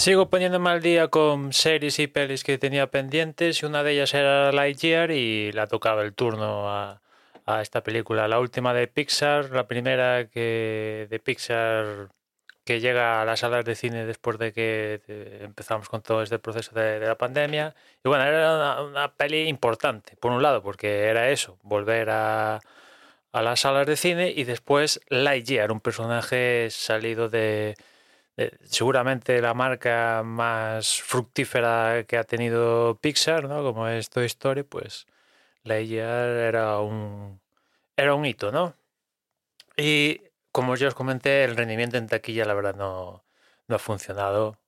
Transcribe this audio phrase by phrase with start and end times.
[0.00, 4.50] Sigo poniéndome al día con series y pelis que tenía pendientes una de ellas era
[4.50, 7.02] Lightyear y la tocaba el turno a,
[7.60, 8.26] esta película.
[8.26, 12.08] La última de Pixar, la primera que de Pixar
[12.64, 15.02] que llega a las salas de cine después de que
[15.42, 17.74] empezamos con todo este proceso de, la pandemia.
[18.02, 22.60] Y bueno, era una, una, peli importante, por un lado, porque era eso, volver a,
[23.32, 27.76] a las salas de cine y después Lightyear, un personaje salido de
[28.40, 33.62] eh, seguramente la marca más fructífera que ha tenido Pixar, ¿no?
[33.62, 35.06] Como es Toy Story, pues
[35.64, 37.40] Lightyear era un,
[37.96, 38.74] era un hito, ¿no?
[39.76, 43.24] Y como ya os comenté, el rendimiento en taquilla, la verdad, no,
[43.68, 44.58] no ha funcionado.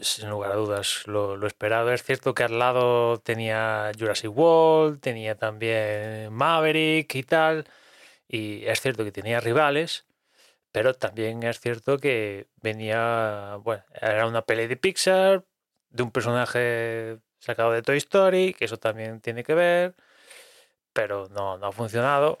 [0.00, 1.92] Sin lugar a dudas, lo, lo, esperado.
[1.92, 7.66] Es cierto que al lado tenía Jurassic World, tenía también Maverick y tal.
[8.28, 10.06] Y es cierto que tenía rivales,
[10.72, 15.44] pero también es cierto que venía, bueno, era una peli de Pixar,
[15.90, 19.94] de un personaje sacado de Toy Story, que eso también tiene que ver,
[20.92, 22.38] pero no, no ha funcionado.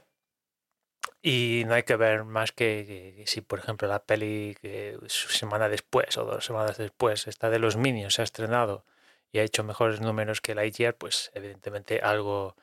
[1.22, 6.16] Y no hay que ver más que, si, por ejemplo, la peli que semana después
[6.16, 8.86] o dos semanas después, esta de los Minions, se ha estrenado
[9.32, 12.56] y ha hecho mejores números que Lightyear, pues evidentemente algo,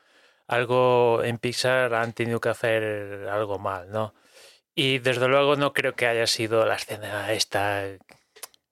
[0.46, 4.14] algo en Pixar han tenido que hacer algo mal, ¿no?
[4.78, 7.84] Y desde luego no creo que haya sido la escena esta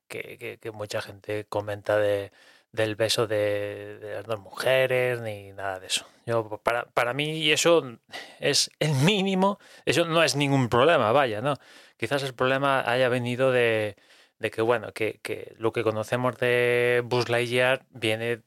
[0.07, 2.31] que, mucha gente comenta de,
[2.71, 6.07] del beso de, las dos mujeres ni nada de eso.
[6.25, 7.99] Yo, para, para mí, eso
[8.39, 11.57] es el mínimo, eso no es ningún problema, vaya, ¿no?
[11.97, 13.97] Quizás el problema haya venido de,
[14.39, 18.43] de que, bueno, que, que, lo que conocemos de Buzz Lightyear viene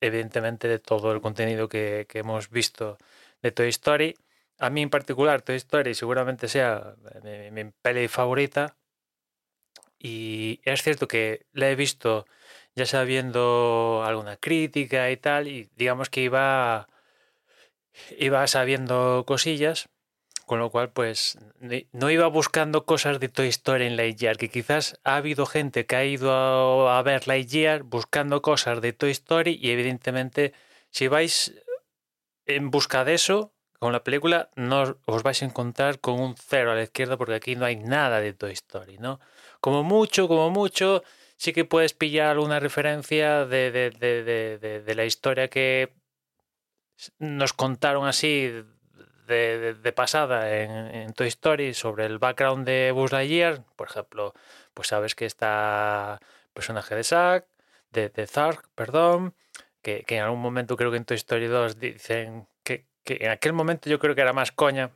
[0.00, 2.98] evidentemente de todo el contenido que, que hemos visto
[3.40, 4.16] de Toy Story
[4.64, 8.76] a mí en particular Toy Story seguramente sea mi, mi, peli favorita.
[9.98, 12.26] Y es cierto que la he visto
[12.74, 16.88] ya sabiendo alguna crítica y tal y digamos que iba
[18.18, 19.88] iba sabiendo cosillas
[20.46, 21.38] con lo cual pues
[21.92, 25.96] no iba buscando cosas de Toy Story en Lightyear que quizás ha habido gente que
[25.96, 30.52] ha ido a ver Lightyear buscando cosas de Toy Story y evidentemente
[30.90, 31.54] si vais
[32.46, 33.53] en busca de eso
[33.84, 37.34] con la película no os vais a encontrar con un cero a la izquierda porque
[37.34, 39.20] aquí no hay nada de Toy Story, ¿no?
[39.60, 41.02] Como mucho, como mucho,
[41.36, 45.92] sí que puedes pillar una referencia de, de, de, de, la historia que
[47.18, 48.64] nos contaron así
[49.26, 53.64] de, pasada en, Toy Story sobre el background de Buzz Lightyear.
[53.76, 54.32] Por ejemplo,
[54.72, 56.20] pues sabes que está
[56.54, 57.46] personaje de Zack,
[57.90, 59.34] de Zark, perdón,
[59.82, 62.48] que, que en algún momento creo que en Toy Story 2 dicen
[63.04, 64.90] que en aquel momento yo creo que era más coña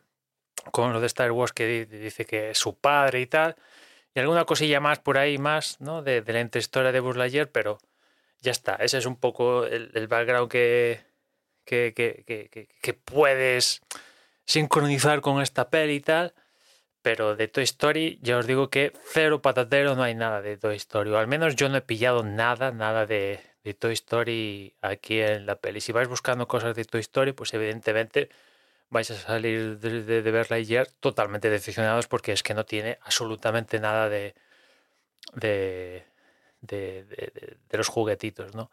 [0.73, 3.57] con lo de Star Wars que dice que es su padre y tal,
[4.15, 6.03] y alguna cosilla más por ahí más, ¿no?
[6.03, 7.79] De, de la historia de Lightyear, pero
[8.41, 11.01] ya está, ese es un poco el, el background que,
[11.65, 13.83] que, que, que puedes
[14.45, 16.35] sincronizar con esta peli y tal,
[17.03, 20.77] pero de Toy Story ya os digo que cero patatero no hay nada de Toy
[20.77, 23.41] Story, o al menos yo no he pillado nada, nada de,
[23.75, 25.81] Toy Story aquí en la peli.
[25.81, 28.29] Si vais buscando cosas de Toy Story, pues evidentemente
[28.91, 32.99] vais a salir de, de, de verla ayer totalmente decepcionados porque es que no tiene
[33.03, 34.35] absolutamente nada de,
[35.35, 36.05] de,
[36.63, 37.05] de,
[37.69, 38.71] de los juguetitos, ¿no?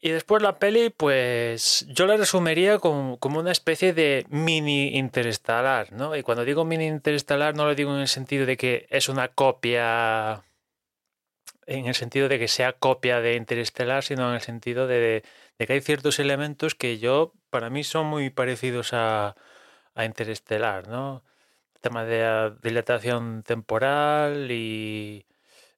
[0.00, 5.92] Y después la peli, pues yo la resumiría como, como, una especie de mini interestelar,
[5.92, 6.14] ¿no?
[6.14, 9.28] Y cuando digo mini interestelar no lo digo en el sentido de que es una
[9.28, 10.44] copia
[11.68, 15.22] en el sentido de que sea copia de Interestelar, sino en el sentido de,
[15.58, 19.36] que hay ciertos elementos que yo, para mí, son muy parecidos a,
[19.94, 21.22] a Interestelar, ¿no?
[21.74, 25.26] El tema de la dilatación temporal y,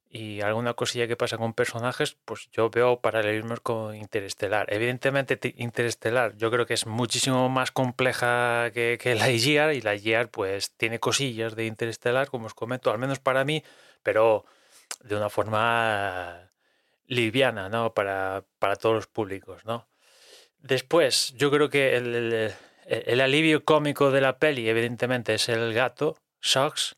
[0.08, 4.72] y alguna cosilla que pasa con personajes, pues yo veo paralelismos con Interestelar.
[4.72, 9.96] Evidentemente, Interestelar yo creo que es muchísimo más compleja que, que la IGR y la
[9.96, 13.64] IGR pues tiene cosillas de Interestelar, como os comento, al menos para mí,
[14.04, 14.44] pero
[15.00, 16.50] de una forma
[17.06, 17.94] liviana, ¿no?
[17.94, 19.88] Para, para todos los públicos, ¿no?
[20.58, 22.52] Después, yo creo que el,
[22.87, 26.97] el, alivio cómico de la peli, evidentemente, es el gato, Socks,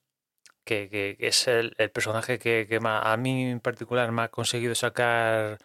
[0.65, 4.75] que, que, es el, el, personaje que, que a mí en particular me ha conseguido
[4.75, 5.59] sacar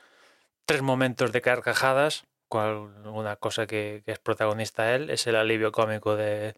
[0.66, 5.72] tres momentos de carcajadas, cual, una cosa que, que, es protagonista él, es el alivio
[5.72, 6.56] cómico de,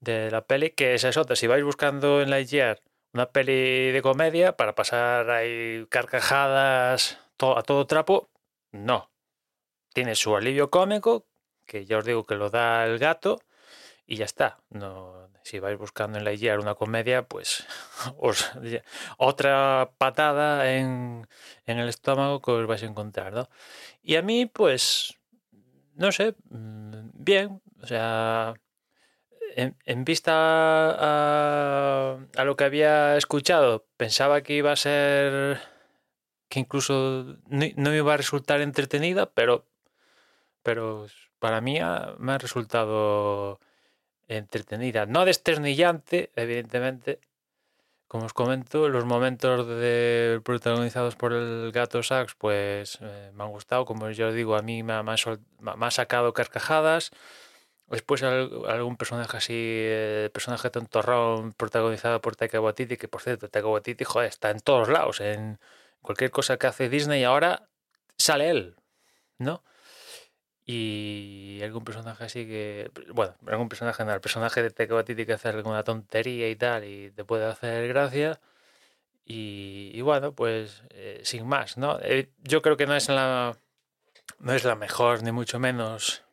[0.00, 1.36] de la peli, que esa es otra.
[1.36, 2.80] Si vais buscando en la IGR
[3.12, 8.30] una peli de comedia para pasar ahí carcajadas a todo trapo,
[8.72, 9.10] no.
[9.92, 11.26] Tiene su alivio cómico,
[11.66, 13.40] que ya os digo que lo da el gato,
[14.06, 14.58] y ya está.
[14.70, 17.66] No, si vais buscando en la IGR una comedia, pues
[18.18, 18.50] os,
[19.18, 21.26] otra patada en,
[21.66, 23.48] en, el estómago que os vais a encontrar, ¿no?
[24.02, 25.18] Y a mí, pues,
[25.94, 28.54] no sé, mm, bien, o sea,
[29.84, 35.60] en, vista a, a, lo que había escuchado, pensaba que iba a ser
[36.48, 39.66] que incluso no, no iba a resultar entretenida, pero,
[40.62, 41.06] pero
[41.38, 43.60] para mí ha, me ha resultado
[44.28, 45.06] entretenida.
[45.06, 47.20] No desternillante, evidentemente.
[48.08, 53.50] Como os comento, los momentos de, protagonizados por el gato Sax, pues eh, me han
[53.50, 53.84] gustado.
[53.84, 57.12] Como yo digo, a mí me ha, me ha, me ha sacado carcajadas.
[57.90, 63.66] Después algún personaje así, eh, personaje tontorrón protagonizado por Taika Waititi, que por cierto, Taika
[63.68, 65.58] Waititi, joder, está en todos lados, en
[66.00, 67.68] cualquier cosa que hace Disney ahora
[68.16, 68.76] sale él,
[69.38, 69.64] ¿no?
[70.64, 75.32] Y algún personaje así que, bueno, algún personaje, no, el personaje de Taika Waititi que
[75.32, 78.40] hace alguna tontería y tal y te puede hacer gracia.
[79.26, 81.98] Y, bueno, pues eh, sin más, ¿no?
[82.02, 83.56] Eh, yo creo que no es la,
[84.40, 86.24] no es la mejor, ni mucho menos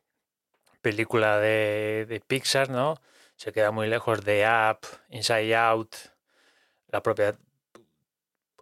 [0.88, 3.02] película de, de, Pixar, ¿no?
[3.36, 5.94] Se queda muy lejos de Up, Inside Out,
[6.88, 7.38] la propia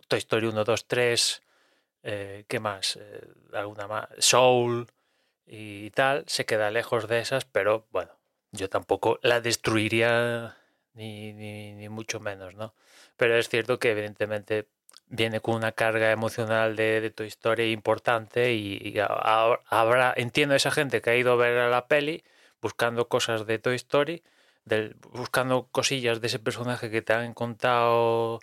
[0.08, 1.44] Toy Story 1, 2, 3,
[2.02, 2.96] eh, ¿qué más?
[2.96, 3.22] Eh,
[3.54, 4.88] alguna más, Soul
[5.46, 8.12] y tal, se queda lejos de esas, pero bueno,
[8.52, 10.58] yo tampoco la destruiría
[10.94, 12.74] ni, ni mucho menos, ¿no?
[13.18, 14.68] Pero es cierto que evidentemente
[15.08, 20.58] viene con una carga emocional de, de tu historia importante y, y habrá, entiendo a
[20.58, 22.24] esa gente que ha ido a ver a la peli
[22.62, 24.24] buscando cosas de Toy Story,
[24.66, 28.40] del, buscando cosillas de ese personaje que te han contado,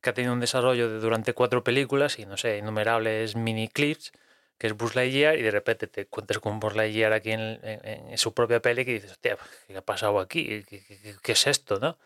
[0.00, 4.12] que ha tenido un desarrollo de, durante cuatro películas y no sé, innumerables mini clips,
[4.58, 8.10] que es Buzz Lightyear, y de repente te encuentras con Buzz Lightyear aquí en, en,
[8.10, 9.36] en su propia peli que dices, hostia,
[9.66, 10.64] ¿qué ha pasado aquí?
[10.64, 11.98] ¿Qué, qué, qué es esto, no?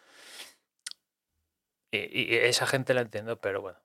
[1.93, 3.79] Y, y, esa gente la entiendo, pero bueno,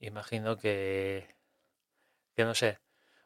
[0.00, 1.28] imagino que,
[2.34, 2.80] que no sé,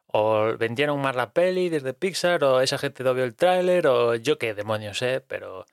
[0.06, 4.16] o vendieron más la peli desde Pixar, o esa gente no vio el tráiler, o
[4.16, 5.66] yo qué demonios sé, pero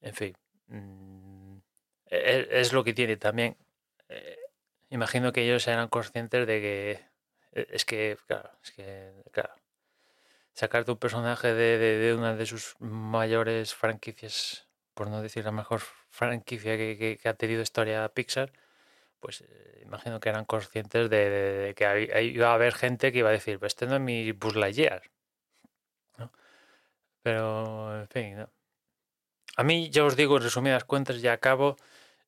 [0.00, 0.36] en fin,
[0.68, 1.58] mmm,
[2.06, 3.56] es, es, lo que tiene también.
[4.08, 4.38] Eh,
[4.90, 7.06] imagino que ellos eran conscientes de que
[7.52, 9.54] e, es que, claro, es que, claro,
[10.52, 14.65] sacarte un personaje de, de, de una de sus mayores franquicias,
[14.96, 18.50] por no decir la mejor franquicia que, que, que ha tenido historia Pixar,
[19.20, 23.12] pues eh, imagino que eran conscientes de, de, de que hay, iba a haber gente
[23.12, 24.56] que iba a decir, pues este no es mi Buzz.
[26.16, 26.32] ¿no?
[27.22, 28.50] Pero, en fin, ¿no?
[29.56, 31.76] a mí, ya os digo, en resumidas cuentas, ya acabo,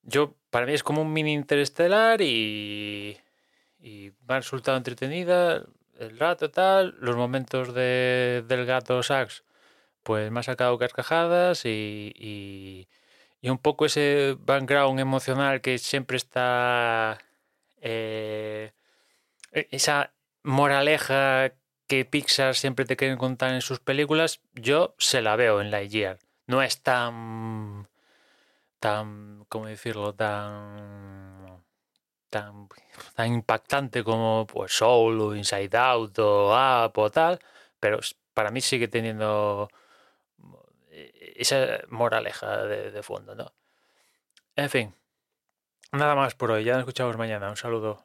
[0.02, 3.18] yo, para mí es como un mini interestelar y,
[3.80, 5.64] y me ha resultado entretenida
[5.98, 9.42] el rato tal, los momentos de, del gato Sax,
[10.08, 12.88] pues me ha sacado carcajadas y,
[13.42, 17.18] y un poco ese background emocional que siempre está
[17.82, 18.72] eh,
[19.52, 21.52] e-, esa moraleja
[21.86, 26.18] que Pixar siempre te quieren contar en sus películas, yo se la veo en Lightyear.
[26.46, 27.86] No es tan
[28.80, 31.62] tan cómo decirlo, tan
[32.30, 32.68] tan
[33.14, 37.40] tan impactante como pues Soul o Inside Out o Up o tal,
[37.78, 38.00] pero
[38.32, 39.68] para mí sigue teniendo
[41.38, 43.52] esa moraleja de, de fondo, ¿no?
[44.56, 44.94] En fin,
[45.92, 46.64] nada más por hoy.
[46.64, 47.48] Ya nos escuchamos mañana.
[47.48, 48.04] Un saludo.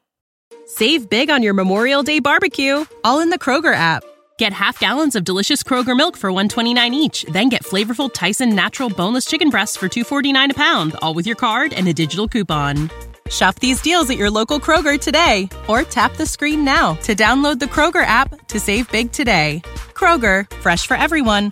[0.67, 4.03] Save big on your Memorial Day barbecue, all in the Kroger app.
[4.39, 8.89] Get half gallons of delicious Kroger milk for 129 each, then get flavorful Tyson natural
[8.89, 12.89] boneless chicken breasts for 249 a pound, all with your card and a digital coupon.
[13.29, 17.59] Shop these deals at your local Kroger today or tap the screen now to download
[17.59, 19.61] the Kroger app to save big today.
[19.93, 21.51] Kroger, fresh for everyone.